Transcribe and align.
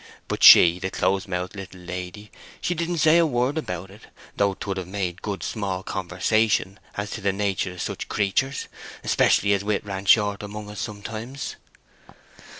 But 0.27 0.41
she, 0.41 0.79
the 0.79 0.89
close 0.89 1.27
mouthed 1.27 1.55
little 1.55 1.79
lady, 1.81 2.31
she 2.59 2.73
didn't 2.73 2.97
say 2.97 3.19
a 3.19 3.25
word 3.27 3.55
about 3.55 3.91
it; 3.91 4.07
though 4.35 4.55
'twould 4.55 4.77
have 4.77 4.87
made 4.87 5.21
good 5.21 5.43
small 5.43 5.83
conversation 5.83 6.79
as 6.97 7.11
to 7.11 7.21
the 7.21 7.31
nater 7.31 7.73
of 7.73 7.81
such 7.83 8.09
creatures; 8.09 8.67
especially 9.03 9.53
as 9.53 9.63
wit 9.63 9.85
ran 9.85 10.05
short 10.05 10.41
among 10.41 10.71
us 10.71 10.79
sometimes." 10.79 11.55